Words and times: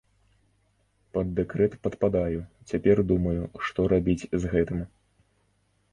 Пад 1.17 1.27
дэкрэт 1.39 1.73
падпадаю, 1.83 2.41
цяпер 2.71 2.97
думаю, 3.15 3.37
што 3.67 3.79
рабіць 3.97 4.29
з 4.41 4.55
гэтым. 4.55 4.79